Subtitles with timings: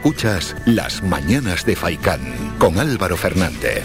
[0.00, 2.22] Escuchas Las Mañanas de Faicán
[2.58, 3.84] con Álvaro Fernández.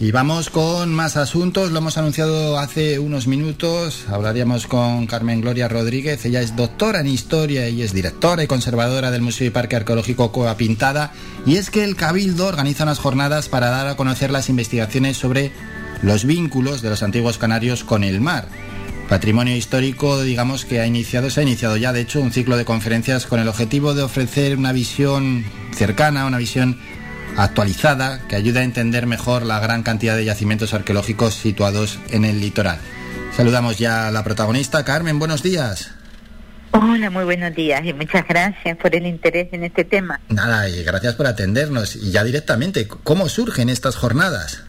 [0.00, 5.68] Y vamos con más asuntos, lo hemos anunciado hace unos minutos, hablaríamos con Carmen Gloria
[5.68, 9.76] Rodríguez, ella es doctora en historia y es directora y conservadora del Museo y Parque
[9.76, 11.12] Arqueológico Coa Pintada,
[11.44, 15.52] y es que el Cabildo organiza unas jornadas para dar a conocer las investigaciones sobre
[16.00, 18.48] los vínculos de los antiguos canarios con el mar.
[19.12, 22.64] Patrimonio histórico, digamos que ha iniciado, se ha iniciado ya de hecho un ciclo de
[22.64, 26.80] conferencias con el objetivo de ofrecer una visión cercana, una visión
[27.36, 32.40] actualizada que ayuda a entender mejor la gran cantidad de yacimientos arqueológicos situados en el
[32.40, 32.78] litoral.
[33.36, 35.90] Saludamos ya a la protagonista, Carmen, buenos días.
[36.70, 40.22] Hola, muy buenos días y muchas gracias por el interés en este tema.
[40.30, 41.96] Nada, y gracias por atendernos.
[41.96, 44.64] Y ya directamente, ¿cómo surgen estas jornadas?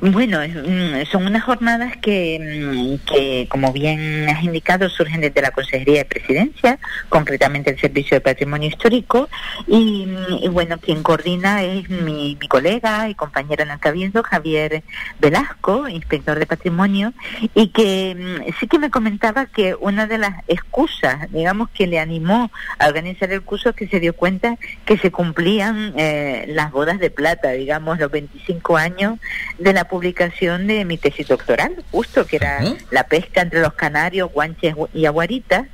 [0.00, 5.50] Bueno, mm, son unas jornadas que, mm, que, como bien has indicado, surgen desde la
[5.50, 6.78] Consejería de Presidencia,
[7.08, 9.28] concretamente el Servicio de Patrimonio Histórico,
[9.66, 14.82] y, mm, bueno, quien coordina es mi, colega y compañero en el Cabildo, Javier
[15.20, 17.12] Velasco, inspector de Patrimonio,
[17.54, 22.50] y que sí que me comentaba que una de las excusas, digamos, que le animó
[22.78, 26.98] a organizar el curso es que se dio cuenta que se cumplían eh, las bodas
[26.98, 29.18] de plata, digamos, los 25 años
[29.58, 34.32] de la publicación de mi tesis doctoral, justo que era la pesca entre los canarios,
[34.32, 35.66] guanches y aguaritas,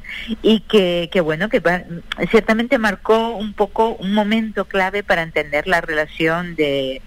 [0.42, 1.62] y que, que bueno, que
[2.30, 7.02] ciertamente marcó un poco un momento clave para entender la relación de,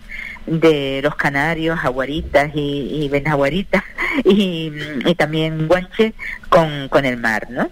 [0.46, 3.84] de los canarios, aguaritas y, y benaguaritas
[4.24, 4.72] y,
[5.06, 6.14] y también guanches
[6.50, 7.70] con, con el mar, ¿no?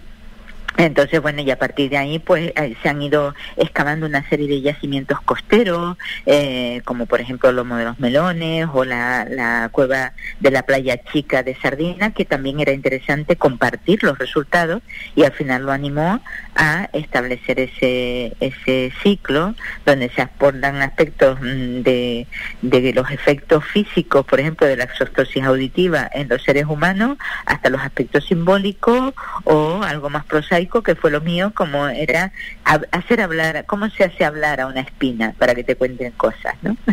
[0.76, 4.48] Entonces, bueno, y a partir de ahí, pues eh, se han ido excavando una serie
[4.48, 10.12] de yacimientos costeros, eh, como por ejemplo Lomo de los Melones o la, la, cueva
[10.38, 14.82] de la playa chica de Sardina, que también era interesante compartir los resultados
[15.14, 16.20] y al final lo animó
[16.54, 19.54] a establecer ese, ese ciclo
[19.84, 22.26] donde se aportan aspectos mm, de,
[22.62, 27.70] de los efectos físicos, por ejemplo, de la exostosis auditiva en los seres humanos, hasta
[27.70, 29.14] los aspectos simbólicos
[29.44, 32.32] o algo más prosaico que fue lo mío, como era
[32.64, 36.76] hacer hablar, cómo se hace hablar a una espina para que te cuenten cosas, ¿no?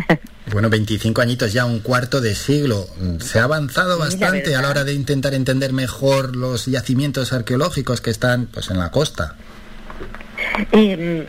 [0.50, 2.86] Bueno, 25 añitos ya, un cuarto de siglo.
[3.20, 8.08] Se ha avanzado bastante a la hora de intentar entender mejor los yacimientos arqueológicos que
[8.08, 9.36] están pues en la costa.
[10.72, 11.26] Eh,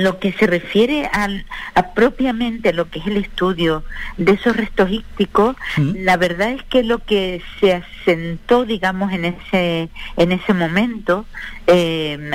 [0.00, 3.84] lo que se refiere al, a propiamente lo que es el estudio
[4.16, 7.74] de esos restos ícticos, la verdad es que lo que se
[8.06, 11.26] asentó, digamos, en ese, en ese momento
[11.66, 12.30] eh,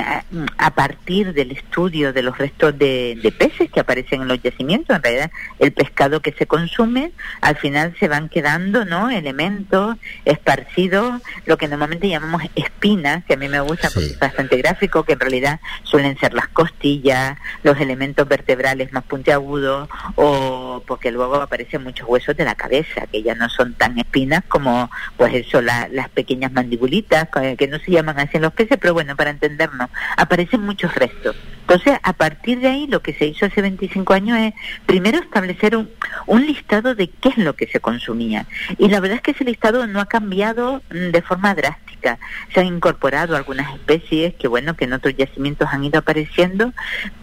[0.58, 5.02] a, partir del estudio de los restos de, peces que aparecen en los yacimientos, en
[5.02, 9.08] realidad el pescado que se consume, al final se van quedando ¿no?
[9.10, 9.96] elementos
[10.26, 15.04] esparcidos, lo que normalmente llamamos espinas, que a mí me gusta porque es bastante gráfico,
[15.04, 21.36] que en realidad suelen ser las costillas, los elementos vertebrales más puntiagudos, o porque luego
[21.36, 25.61] aparecen muchos huesos de la cabeza, que ya no son tan espinas como pues eso,
[25.62, 29.90] las pequeñas mandibulitas, que no se llaman así en los peces, pero bueno, para entendernos,
[30.16, 31.36] aparecen muchos restos.
[31.62, 34.52] Entonces, a partir de ahí, lo que se hizo hace 25 años es
[34.84, 35.88] primero establecer un,
[36.26, 38.46] un listado de qué es lo que se consumía.
[38.78, 42.18] Y la verdad es que ese listado no ha cambiado mm, de forma drástica.
[42.52, 46.72] Se han incorporado algunas especies que, bueno, que en otros yacimientos han ido apareciendo,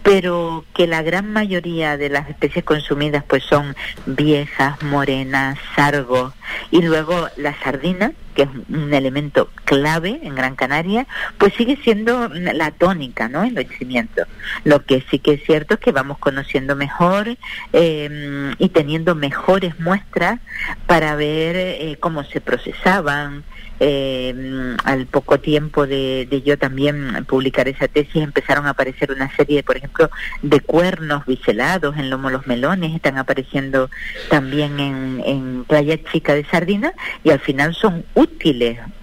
[0.02, 3.76] pero que la gran mayoría de las especies consumidas pues son
[4.06, 6.32] viejas, morenas, sargos,
[6.70, 11.06] y luego la sardina, que es un elemento clave en Gran Canaria,
[11.38, 13.48] pues sigue siendo la tónica ¿no?
[13.50, 14.26] los yacimientos.
[14.64, 17.36] Lo que sí que es cierto es que vamos conociendo mejor
[17.72, 20.40] eh, y teniendo mejores muestras
[20.86, 23.44] para ver eh, cómo se procesaban,
[23.82, 29.62] eh, al poco tiempo de, yo también publicar esa tesis empezaron a aparecer una serie,
[29.62, 30.10] por ejemplo,
[30.42, 33.88] de cuernos biselados en Lomo Los Melones, están apareciendo
[34.28, 36.92] también en, en Playa Chica de Sardina
[37.24, 38.04] y al final son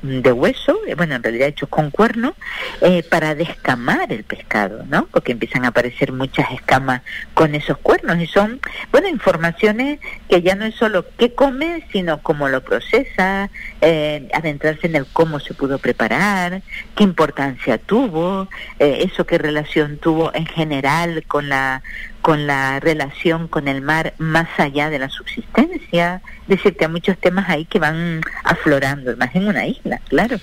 [0.01, 2.33] de hueso, eh, bueno, en realidad hechos con cuernos,
[2.81, 5.07] eh, para descamar el pescado, ¿no?
[5.11, 7.03] Porque empiezan a aparecer muchas escamas
[7.33, 8.59] con esos cuernos y son,
[8.91, 13.49] bueno, informaciones que ya no es solo qué come, sino cómo lo procesa,
[13.81, 16.61] eh, en el cómo se pudo preparar,
[16.95, 18.47] qué importancia tuvo,
[18.79, 21.83] eso qué relación tuvo en general con la
[22.21, 26.21] con la relación con el mar más allá de la subsistencia.
[26.43, 30.39] Es decir, que hay muchos temas ahí que van aflorando, más en una isla, claro.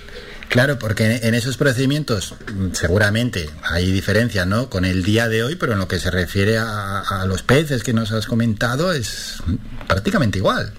[0.49, 4.69] Claro, porque en esos procedimientos mm, seguramente hay diferencia, ¿no?
[4.69, 7.93] Con el día de hoy, pero en lo que se refiere a los peces que
[7.93, 9.43] nos has comentado es
[9.87, 10.73] prácticamente igual.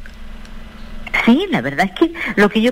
[1.25, 2.71] Sí, la verdad es que lo que yo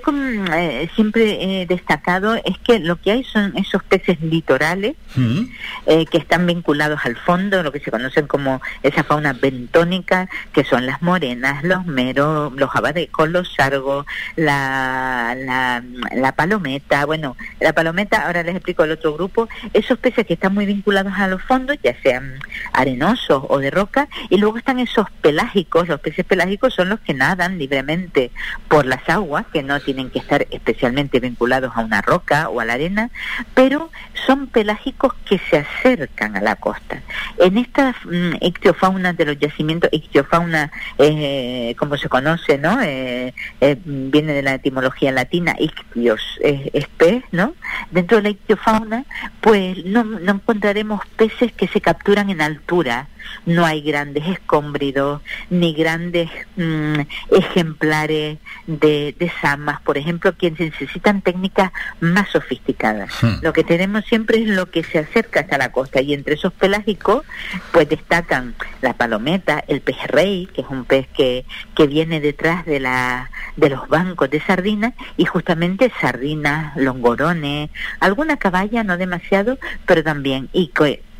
[0.54, 5.42] eh, siempre he destacado es que lo que hay son esos peces litorales mm.
[5.88, 10.64] eh, que están vinculados al fondo, lo que se conocen como esa fauna bentónica, que
[10.64, 14.06] son las morenas, los meros, los abadecos, los sargos,
[14.36, 15.84] la, la,
[16.16, 17.06] la palometa.
[17.06, 21.14] Bueno, la palometa, ahora les explico el otro grupo, esos peces que están muy vinculados
[21.18, 22.36] a los fondos, ya sean
[22.72, 27.16] arenosos o de roca, y luego están esos pelágicos, los peces pelágicos son los que
[27.16, 28.32] nadan libremente
[28.68, 32.66] por las aguas, que no tienen que estar especialmente vinculados a una roca o a
[32.66, 33.10] la arena,
[33.54, 33.90] pero
[34.26, 37.02] son pelágicos que se acercan a la costa.
[37.38, 42.82] En esta mm, ictiofauna de los yacimientos, ictiofauna, eh, como se conoce, ¿no?
[42.82, 47.54] Eh, eh, viene de la etimología latina, ictios, es pez, ¿no?
[47.92, 49.06] Dentro de la ictiofauna,
[49.42, 53.08] pues no, no encontraremos peces que se capturan en altura,
[53.46, 57.02] no hay grandes escómbridos ni grandes mm,
[57.32, 58.33] ejemplares
[58.68, 63.12] de, de samas, por ejemplo, que necesitan técnicas más sofisticadas.
[63.22, 63.40] Hmm.
[63.42, 66.54] Lo que tenemos siempre es lo que se acerca hasta la costa y entre esos
[66.54, 67.26] pelágicos
[67.72, 71.46] pues destacan la palometa, el pez rey, que es un pez que,
[71.76, 77.70] que viene detrás de, la, de los bancos de sardinas y justamente sardinas, longorones,
[78.00, 80.72] alguna caballa, no demasiado, pero también y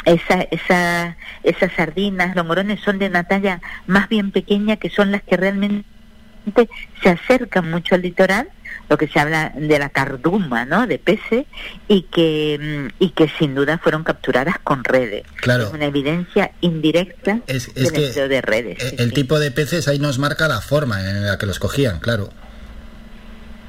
[0.06, 5.12] esa, esa, esas sardinas, los morones son de una talla más bien pequeña que son
[5.12, 5.88] las que realmente
[7.02, 8.50] se acercan mucho al litoral,
[8.90, 10.88] lo que se habla de la carduma, ¿no?
[10.88, 11.46] De peces
[11.88, 15.24] y que y que sin duda fueron capturadas con redes.
[15.38, 15.68] Claro.
[15.68, 18.94] Es una evidencia indirecta es, de redes.
[18.98, 22.30] El, tipo de peces ahí nos marca la forma en la que los cogían, claro.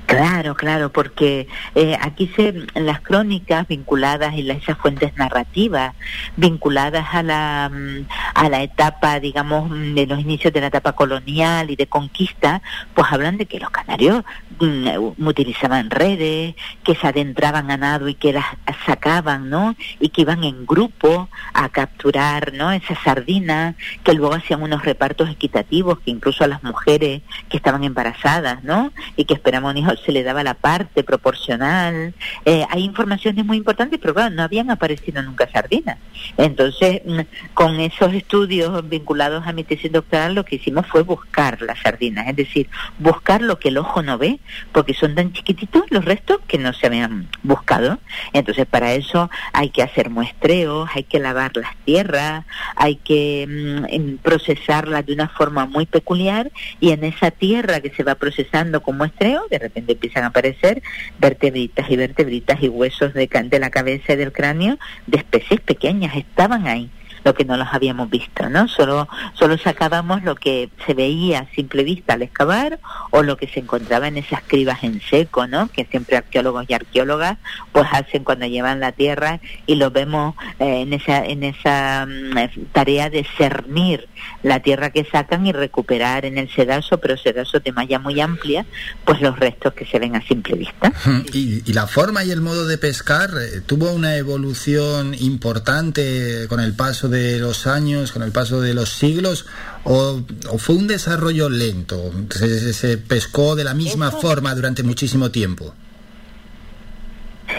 [0.07, 5.95] Claro, claro, porque eh, aquí se las crónicas vinculadas y esas fuentes narrativas
[6.37, 11.71] vinculadas a la mm, a la etapa, digamos, de los inicios de la etapa colonial
[11.71, 12.61] y de conquista,
[12.95, 14.25] pues hablan de que los canarios
[14.59, 18.47] mm, utilizaban redes, que se adentraban a nado y que las
[18.87, 19.77] sacaban, ¿no?
[20.01, 22.73] Y que iban en grupo a capturar, ¿no?
[22.73, 27.85] Esas sardinas, que luego hacían unos repartos equitativos, que incluso a las mujeres que estaban
[27.85, 28.93] embarazadas, ¿no?
[29.17, 32.15] Y que esperaban hijos se le daba la parte proporcional.
[32.45, 35.99] Eh, hay informaciones muy importantes, pero claro, no habían aparecido nunca sardinas.
[36.37, 37.21] Entonces, mm,
[37.55, 42.29] con esos estudios vinculados a mi tesis doctoral, lo que hicimos fue buscar las sardinas,
[42.29, 42.69] es decir,
[42.99, 44.41] buscar lo que el ojo no ve,
[44.73, 47.99] porque son tan chiquititos los restos que no se habían buscado.
[48.33, 52.45] Entonces, para eso hay que hacer muestreos, hay que lavar las tierras,
[52.77, 56.51] hay que mm, procesarlas de una forma muy peculiar
[56.81, 60.83] y en esa tierra que se va procesando con muestreo, de repente empiezan a aparecer
[61.19, 66.17] vertebritas y vertebritas y huesos de, de la cabeza y del cráneo de especies pequeñas,
[66.17, 66.91] estaban ahí
[67.25, 68.69] lo que no los habíamos visto, ¿no?
[68.69, 72.79] Solo, solo sacábamos lo que se veía a simple vista al excavar
[73.11, 75.69] o lo que se encontraba en esas cribas en seco, ¿no?
[75.69, 77.39] Que siempre arqueólogos y arqueólogas
[77.73, 82.67] pues hacen cuando llevan la tierra y lo vemos eh, en esa, en esa mm,
[82.73, 84.09] tarea de cernir
[84.43, 88.67] la tierra que sacan y recuperar en el sedazo, pero sedazo de malla muy amplia,
[89.05, 90.93] pues los restos que se ven a simple vista.
[91.33, 96.75] Y, la forma y el modo de pescar eh, tuvo una evolución importante con el
[96.75, 99.47] paso de los años, con el paso de los siglos,
[99.85, 100.23] o,
[100.59, 102.13] fue un desarrollo lento?
[102.31, 105.75] ¿Se, pescó de la misma forma durante muchísimo tiempo?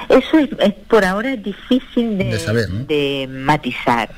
[0.10, 4.09] Eso es, por ahora es difícil de, de matizar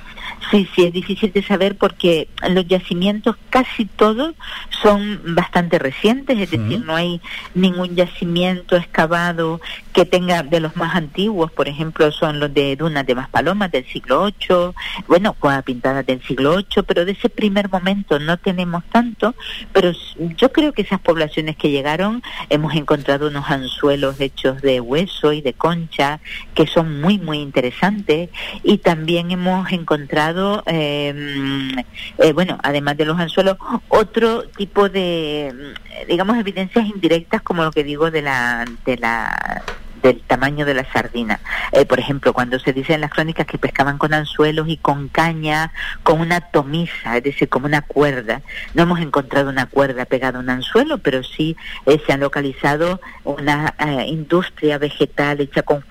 [0.52, 4.34] Sí, sí, es difícil de saber porque los yacimientos casi todos
[4.82, 7.20] son bastante recientes, es decir, no hay
[7.54, 9.60] ningún yacimiento excavado
[9.92, 13.86] que tenga de los más antiguos, por ejemplo, son los de Dunas de Maspalomas del
[13.88, 14.74] siglo VIII,
[15.08, 19.36] bueno, Cuadra Pintada del siglo VIII, pero de ese primer momento no tenemos tanto,
[19.74, 19.92] pero
[20.38, 25.42] yo creo que esas poblaciones que llegaron hemos encontrado unos anzuelos hechos de hueso y
[25.42, 26.22] de concha
[26.54, 28.30] que son muy, muy interesantes
[28.64, 30.27] y también hemos encontrado
[30.66, 31.78] Em,
[32.18, 33.58] eh, bueno, además de los anzuelos,
[33.88, 35.74] otro tipo de,
[36.08, 39.64] digamos, evidencias indirectas como lo que digo de la, de la
[40.02, 41.40] del tamaño de la sardina.
[41.72, 45.08] Eh, por ejemplo, cuando se dice en las crónicas que pescaban con anzuelos y con
[45.10, 45.72] caña,
[46.04, 48.42] con una tomisa, es decir, como una cuerda.
[48.74, 53.02] No hemos encontrado una cuerda pegada a un anzuelo, pero sí eh, se ha localizado
[53.24, 55.84] una eh, industria vegetal hecha con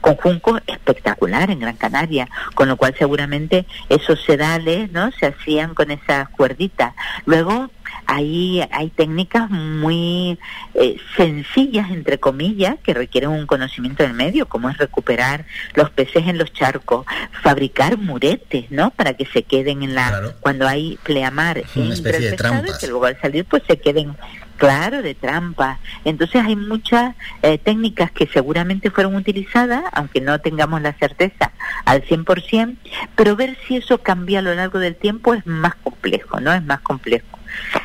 [0.00, 5.74] con juncos espectacular en Gran Canaria, con lo cual seguramente esos sedales no se hacían
[5.74, 6.94] con esas cuerditas.
[7.26, 7.70] Luego
[8.06, 10.38] hay, hay técnicas muy
[10.74, 16.26] eh, sencillas, entre comillas, que requieren un conocimiento del medio, como es recuperar los peces
[16.26, 17.06] en los charcos,
[17.42, 18.90] fabricar muretes, ¿no?
[18.90, 20.34] Para que se queden en la...
[20.40, 22.78] Cuando hay pleamar, una especie de trampas.
[22.78, 24.16] que luego al salir pues se queden
[24.56, 25.78] Claro, de trampa.
[26.04, 31.52] Entonces hay muchas eh, técnicas que seguramente fueron utilizadas, aunque no tengamos la certeza
[31.84, 32.76] al 100%,
[33.16, 36.52] pero ver si eso cambia a lo largo del tiempo es más complejo, ¿no?
[36.52, 37.33] Es más complejo.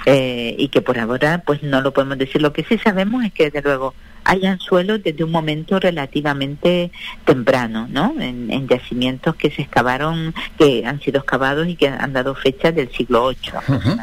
[0.06, 2.42] Eh, y que por ahora pues no lo podemos decir.
[2.42, 6.92] Lo que sí sabemos es que desde luego hay anzuelos desde un momento relativamente
[7.26, 8.14] temprano, ¿no?
[8.20, 12.72] En, en, yacimientos que se excavaron, que han sido excavados y que han dado fecha
[12.72, 13.98] del siglo VIII.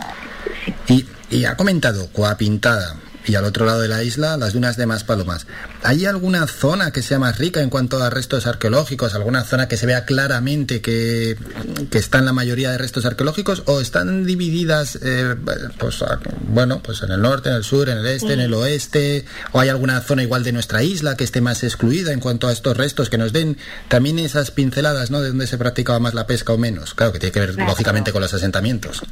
[0.89, 4.76] Y y ha comentado Coa Pintada y al otro lado de la isla las dunas
[4.76, 5.47] de Maspalomas.
[5.83, 9.14] ¿Hay alguna zona que sea más rica en cuanto a restos arqueológicos?
[9.14, 11.37] ¿Alguna zona que se vea claramente que,
[11.90, 13.62] que está en la mayoría de restos arqueológicos?
[13.66, 15.35] ¿O están divididas, eh,
[15.78, 16.04] pues,
[16.49, 19.25] bueno, pues en el norte, en el sur, en el este, en el oeste?
[19.52, 22.52] ¿O hay alguna zona igual de nuestra isla que esté más excluida en cuanto a
[22.52, 25.21] estos restos que nos den también esas pinceladas, ¿no?
[25.21, 26.95] De dónde se practicaba más la pesca o menos.
[26.95, 29.02] Claro que tiene que ver, lógicamente, con los asentamientos.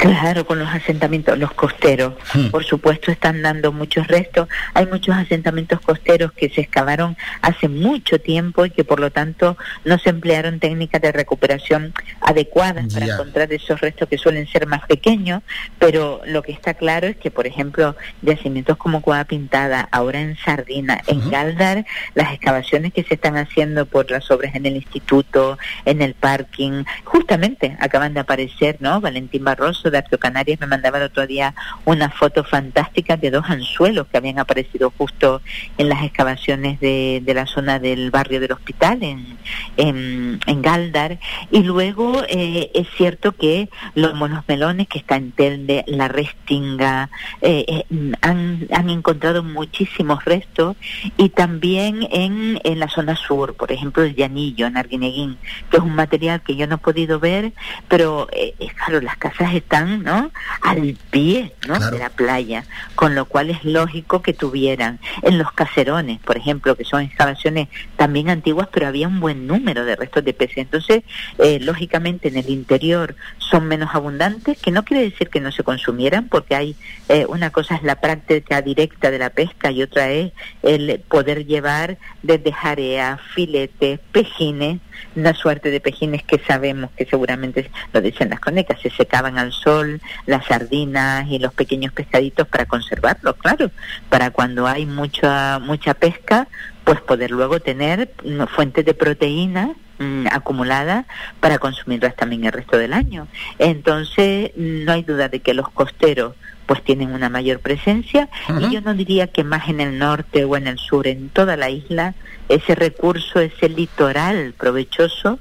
[0.00, 2.46] Claro, con los asentamientos, los costeros, hmm.
[2.46, 4.48] por supuesto, están dando muchos restos.
[4.72, 9.58] Hay muchos asentamientos costeros que se excavaron hace mucho tiempo y que por lo tanto
[9.84, 11.92] no se emplearon técnicas de recuperación
[12.22, 15.42] adecuadas para encontrar esos restos que suelen ser más pequeños,
[15.78, 20.34] pero lo que está claro es que, por ejemplo, yacimientos como Cueva Pintada, ahora en
[20.38, 25.58] Sardina, en Galdar, las excavaciones que se están haciendo por las obras en el instituto,
[25.84, 29.02] en el parking, justamente acaban de aparecer, ¿no?
[29.02, 31.54] Valentín Barroso de Arqueo Canarias me mandaba el otro día
[31.84, 35.40] una foto fantástica de dos anzuelos que habían aparecido justo
[35.78, 39.38] en las excavaciones de, la zona del barrio del hospital, en,
[39.76, 41.18] en, Galdar.
[41.50, 47.08] Y luego eh, es cierto que los monos melones que está en Telde, la Restinga,
[47.40, 47.84] eh, eh,
[48.20, 50.76] han, han encontrado muchísimos restos
[51.16, 55.38] y también en, en la zona sur, por ejemplo, el llanillo, en Arguineguín,
[55.70, 57.52] que es un material que yo no he podido ver,
[57.88, 58.28] pero
[58.76, 60.30] claro, las casas están están ¿no?
[60.62, 61.78] al pie ¿no?
[61.78, 66.76] de la playa, con lo cual es lógico que tuvieran en los caserones, por ejemplo,
[66.76, 70.58] que son excavaciones también antiguas, pero había un buen número de restos de peces.
[70.58, 71.02] Entonces,
[71.38, 75.64] eh, lógicamente en el interior son menos abundantes, que no quiere decir que no se
[75.64, 76.76] consumieran, porque hay
[77.08, 80.32] eh, una cosa es la práctica directa de la pesca y otra es
[80.62, 84.80] el poder llevar desde jarea, filetes, pejines,
[85.16, 89.52] una suerte de pejines que sabemos que seguramente lo dicen las conecas, se secaban al
[89.52, 93.70] sol, las sardinas y los pequeños pescaditos para conservarlos, claro,
[94.08, 96.48] para cuando hay mucha mucha pesca,
[96.84, 98.12] pues poder luego tener
[98.54, 101.06] fuentes de proteína mm, acumulada
[101.40, 103.28] para consumirlas también el resto del año.
[103.58, 106.34] Entonces, no hay duda de que los costeros
[106.70, 108.28] pues tienen una mayor presencia.
[108.60, 111.56] Y yo no diría que más en el norte o en el sur, en toda
[111.56, 112.14] la isla,
[112.48, 115.40] ese recurso, ese litoral provechoso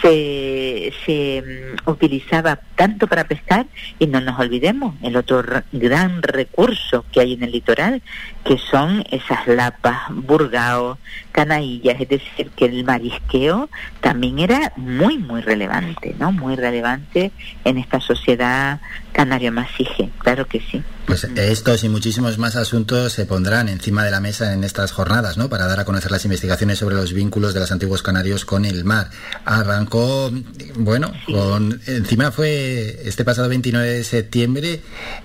[0.00, 3.66] se, se mm, utilizaba tanto para pescar
[3.98, 8.02] y no nos olvidemos el otro gran recurso que hay en el litoral
[8.44, 10.98] que son esas lapas, burgao,
[11.30, 16.32] canaillas, es decir que el marisqueo también era muy muy relevante, ¿no?
[16.32, 17.30] Muy relevante
[17.64, 18.80] en esta sociedad
[19.12, 20.82] canario masije, claro que sí.
[21.06, 25.36] Pues estos y muchísimos más asuntos se pondrán encima de la mesa en estas jornadas,
[25.36, 25.48] ¿no?
[25.48, 28.84] Para dar a conocer las investigaciones sobre los vínculos de los antiguos canarios con el
[28.84, 29.10] mar.
[29.44, 30.32] Arrancó,
[30.76, 34.80] bueno, con encima fue este pasado 29 de septiembre,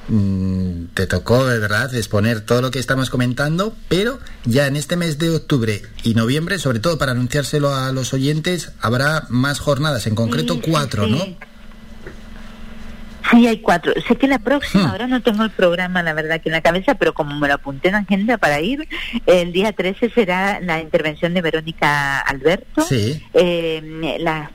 [0.08, 4.96] mm, te tocó, de verdad, exponer todo lo que estamos comentando, pero ya en este
[4.96, 10.08] mes de octubre y noviembre, sobre todo para anunciárselo a los oyentes, habrá más jornadas,
[10.08, 11.24] en concreto cuatro, ¿no?
[13.32, 13.94] Sí, hay cuatro.
[14.08, 14.92] Sé que la próxima, hmm.
[14.92, 17.56] ahora no tengo el programa, la verdad, que en la cabeza, pero como me lo
[17.56, 18.88] apunté en agenda para ir,
[19.26, 22.82] el día 13 será la intervención de Verónica Alberto.
[22.82, 23.22] Sí.
[23.34, 24.50] Eh, las,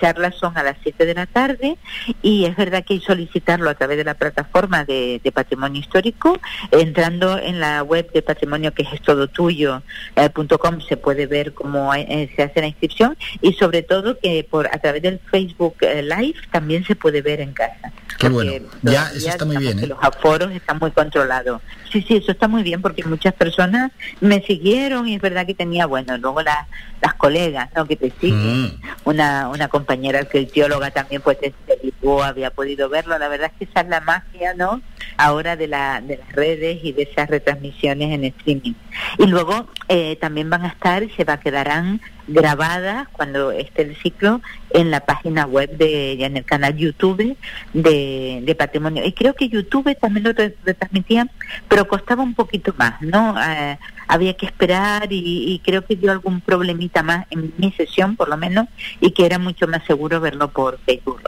[0.00, 1.76] charlas son a las 7 de la tarde
[2.22, 6.38] y es verdad que hay solicitarlo a través de la plataforma de, Patrimonio Histórico.
[6.70, 9.82] Entrando en la web de patrimonio que es todo tuyo,
[10.16, 10.30] eh,
[10.88, 14.78] se puede ver cómo eh, se hace la inscripción y sobre todo que por a
[14.78, 17.92] través del Facebook Live también se puede ver en casa.
[18.18, 18.52] Qué bueno.
[18.82, 19.78] Ya, eso está muy bien.
[19.78, 19.86] ¿eh?
[19.86, 21.60] Los aforos están muy controlados.
[21.92, 25.54] Sí, sí, eso está muy bien porque muchas personas me siguieron y es verdad que
[25.54, 26.66] tenía, bueno, luego las
[27.04, 27.86] las colegas, ¿no?
[27.86, 28.64] Que te siguen.
[28.64, 28.80] Mm.
[29.04, 31.36] Una, una compañera arqueóloga también, pues,
[31.82, 33.18] Lisboa había podido verlo.
[33.18, 34.80] La verdad es que esa es la magia, ¿no?
[35.18, 38.72] Ahora de, la, de las redes y de esas retransmisiones en streaming.
[39.18, 43.96] Y luego eh, también van a estar y se va, quedarán grabadas cuando esté el
[43.96, 44.40] ciclo
[44.70, 47.36] en la página web de, en el canal YouTube
[47.72, 49.04] de, de Patrimonio.
[49.04, 51.28] Y creo que YouTube también lo retransmitía,
[51.68, 53.34] pero costaba un poquito más, ¿no?
[53.40, 53.78] Eh,
[54.08, 58.36] había que esperar y, creo que dio algún problemita más en mi sesión, por lo
[58.36, 58.66] menos,
[59.00, 61.22] y que era mucho más seguro verlo por Facebook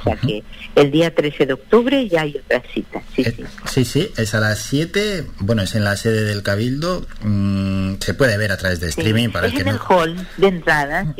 [0.00, 0.42] o sea que
[0.74, 3.02] el día 13 de octubre ya hay otra cita.
[3.14, 3.84] Sí, eh, sí.
[3.84, 8.36] sí, es a las 7, bueno, es en la sede del Cabildo, mm, se puede
[8.36, 11.14] ver a través de streaming para el que en el hall de entrada,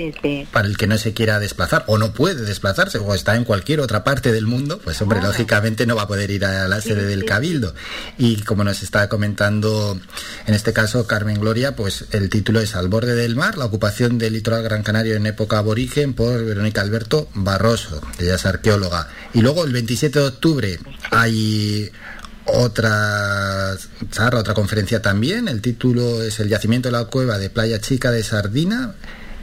[0.52, 3.80] Para el que no se quiera desplazar o no puede desplazarse o está en cualquier
[3.80, 5.26] otra parte del mundo, pues hombre, ah.
[5.26, 7.74] lógicamente no va a poder ir a la sede del Cabildo.
[8.18, 9.98] Y como nos está comentando
[10.46, 14.18] en este caso Carmen Gloria, pues el título es Al borde del mar, la ocupación
[14.18, 18.46] del litoral Gran Canario en época aborigen por Verónica Alberto Barroso, ella es
[19.32, 20.78] y luego el 27 de octubre
[21.12, 21.88] hay
[22.46, 23.76] otra
[24.10, 25.46] charla, otra conferencia también.
[25.46, 28.96] El título es El yacimiento de la cueva de Playa Chica de Sardina,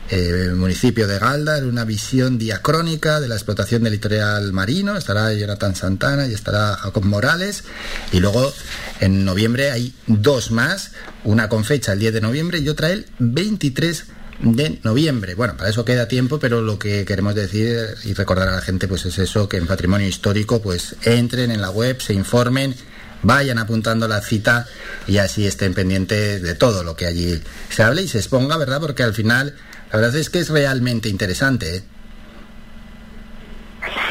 [0.10, 4.98] eh, municipio de Galda, en una visión diacrónica de la explotación del litoral marino.
[4.98, 7.64] Estará Jonathan Santana y estará Jacob Morales.
[8.12, 8.54] Y luego
[9.00, 10.92] en noviembre hay dos más,
[11.24, 15.36] una con fecha el 10 de noviembre y otra el 23 de noviembre.
[15.36, 18.88] Bueno, para eso queda tiempo, pero lo que queremos decir y recordar a la gente
[18.88, 22.76] pues es eso, que en patrimonio histórico pues entren en la web, se informen,
[23.24, 24.68] vayan apuntando la cita
[25.08, 28.82] y así estén pendientes de todo lo que allí se hable y se exponga, ¿verdad?
[28.82, 29.56] Porque al final
[29.92, 31.78] la verdad es que es realmente interesante.
[31.78, 31.84] ¿eh?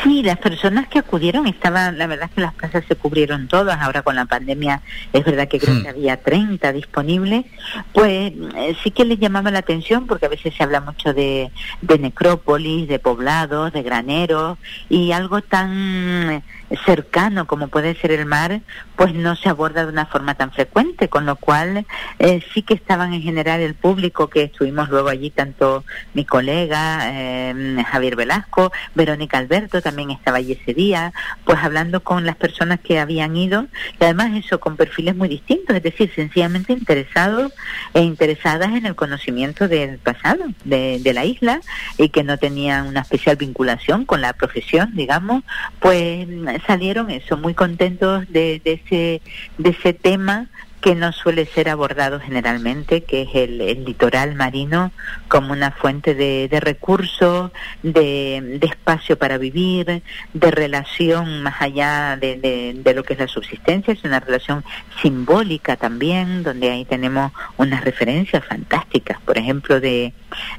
[0.03, 3.81] Sí, las personas que acudieron estaban, la verdad es que las plazas se cubrieron todas,
[3.81, 4.81] ahora con la pandemia
[5.13, 5.95] es verdad que creo que hmm.
[5.95, 7.45] había 30 disponibles,
[7.93, 11.53] pues eh, sí que les llamaba la atención porque a veces se habla mucho de,
[11.83, 16.43] de necrópolis, de poblados, de graneros y algo tan
[16.85, 18.61] cercano como puede ser el mar,
[18.97, 21.87] pues no se aborda de una forma tan frecuente, con lo cual
[22.19, 27.11] eh, sí que estaban en general el público que estuvimos luego allí, tanto mi colega
[27.13, 31.13] eh, Javier Velasco, Verónica Alberto también estaba allí ese día,
[31.45, 33.67] pues hablando con las personas que habían ido,
[34.01, 37.53] y además eso con perfiles muy distintos, es decir, sencillamente interesados
[37.95, 41.61] e interesadas en el conocimiento del pasado de, de la isla
[41.99, 45.43] y que no tenían una especial vinculación con la profesión, digamos,
[45.81, 46.27] pues
[46.67, 49.23] salieron eso, muy contentos de, de, ese,
[49.59, 50.49] de ese tema
[50.83, 54.91] que no suele ser abordado generalmente, que es el, litoral marino
[55.29, 57.53] como una fuente de, recursos,
[57.85, 60.03] de, espacio para vivir,
[60.35, 64.65] de relación más allá de, lo que es la subsistencia, es una relación
[65.01, 70.13] simbólica también, donde ahí tenemos unas referencias fantásticas, por ejemplo, de,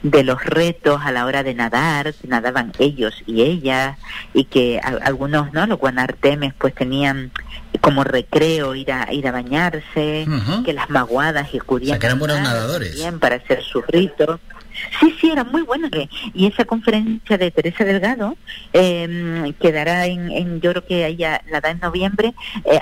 [0.03, 3.97] de los retos a la hora de nadar, nadaban ellos y ellas,
[4.33, 5.67] y que algunos, ¿no?
[5.67, 7.31] Los guanartemes pues tenían
[7.81, 10.27] como recreo ir a ir a bañarse,
[10.65, 12.95] que las maguadas y acudían que eran buenos nadadores.
[12.95, 14.39] Bien para hacer sus ritos.
[14.99, 15.87] Sí, sí, era muy bueno.
[16.33, 18.35] Y esa conferencia de Teresa Delgado
[18.73, 22.33] eh, quedará en, en, yo creo que ella la da en noviembre,
[22.65, 22.79] eh,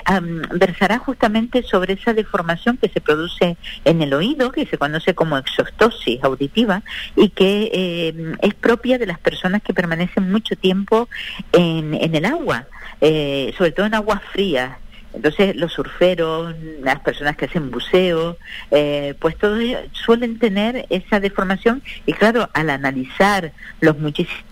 [0.52, 5.36] versará justamente sobre esa deformación que se produce en el oído, que se conoce como
[5.36, 6.82] exostosis auditiva
[7.16, 11.08] y que eh, es propia de las personas que permanecen mucho tiempo
[11.52, 12.66] en, en el agua,
[13.00, 14.78] eh, sobre todo en aguas frías.
[15.14, 18.38] Entonces los surferos, las personas que hacen buceo,
[18.70, 24.51] eh, pues todos ellos suelen tener esa deformación y claro, al analizar los muchísimos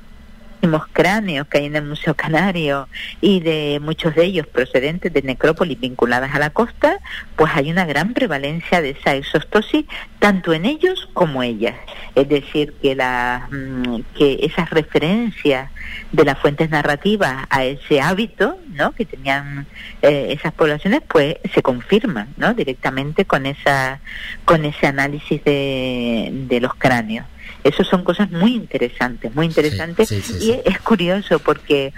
[0.92, 2.88] cráneos que hay en el Museo Canario
[3.20, 6.98] y de muchos de ellos procedentes de necrópolis vinculadas a la costa,
[7.36, 9.86] pues hay una gran prevalencia de esa exostosis
[10.18, 11.74] tanto en ellos como ellas.
[12.14, 15.70] Es decir, que, la, mm, que esas referencias
[16.12, 18.92] de las fuentes narrativas a ese hábito ¿no?
[18.92, 19.66] que tenían
[20.02, 22.54] eh, esas poblaciones, pues se confirman ¿no?
[22.54, 24.00] directamente con, esa,
[24.44, 27.26] con ese análisis de, de los cráneos.
[27.64, 30.10] Eso son cosas muy interesantes, muy interesantes.
[30.40, 31.92] y es curioso porque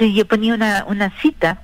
[0.00, 1.62] yo ponía una, una cita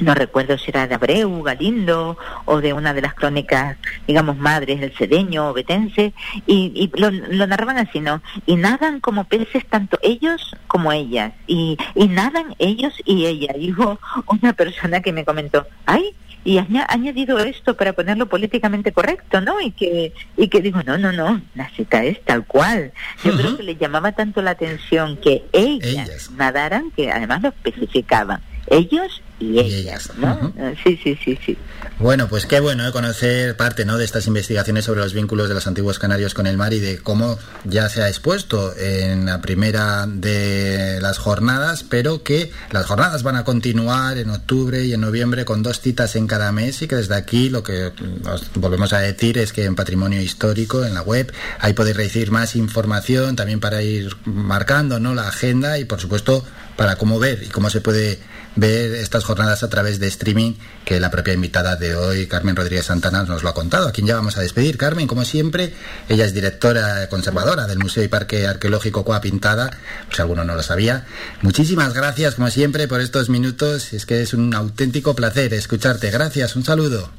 [0.00, 4.80] no recuerdo si era de Abreu, Galindo o de una de las crónicas, digamos, madres
[4.80, 6.12] del Cedeño o Betense,
[6.46, 7.10] y, lo,
[7.46, 8.22] narraban así, ¿no?
[8.46, 13.54] Y nadan como peces tanto ellos como ellas, y, y nadan ellos y ella.
[13.56, 16.14] Y hubo una persona que me comentó, ay,
[16.44, 19.60] y ha añadido esto para ponerlo políticamente correcto, ¿no?
[19.60, 22.92] Y que, y que digo, no, no, no, la cita es tal cual.
[23.24, 28.40] Yo creo que le llamaba tanto la atención que ellas, nadaran que además lo especificaban,
[28.68, 30.52] ellos y, ellas, ¿no?
[30.84, 31.58] Sí, sí, sí, sí.
[31.98, 32.92] Bueno, pues qué bueno ¿eh?
[32.92, 33.98] conocer parte ¿no?
[33.98, 36.98] de estas investigaciones sobre los vínculos de los antiguos canarios con el mar y de
[36.98, 43.22] cómo ya se ha expuesto en la primera de las jornadas, pero que las jornadas
[43.22, 46.88] van a continuar en octubre y en noviembre con dos citas en cada mes y
[46.88, 47.92] que desde aquí lo que
[48.24, 52.30] os volvemos a decir es que en Patrimonio Histórico, en la web, ahí podéis recibir
[52.30, 55.14] más información también para ir marcando ¿no?
[55.14, 56.44] la agenda y por supuesto
[56.80, 58.18] para cómo ver y cómo se puede
[58.56, 60.54] ver estas jornadas a través de streaming
[60.86, 63.86] que la propia invitada de hoy, Carmen Rodríguez Santana, nos lo ha contado.
[63.86, 64.78] A quien ya vamos a despedir.
[64.78, 65.74] Carmen, como siempre,
[66.08, 69.68] ella es directora conservadora del Museo y Parque Arqueológico Coa Pintada,
[70.10, 71.04] si alguno no lo sabía.
[71.42, 73.92] Muchísimas gracias, como siempre, por estos minutos.
[73.92, 76.10] Es que es un auténtico placer escucharte.
[76.10, 77.10] Gracias, un saludo.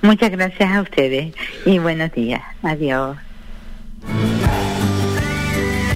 [0.00, 1.34] Muchas gracias a ustedes
[1.66, 2.40] y buenos días.
[2.62, 3.18] Adiós.